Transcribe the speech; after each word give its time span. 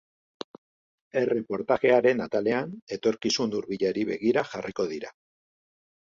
Erreportajearen 1.19 2.23
atalean, 2.25 2.73
etorkizun 2.97 3.53
hurbilari 3.59 4.07
begira 4.13 4.45
jarriko 4.55 4.87
dira. 4.95 5.13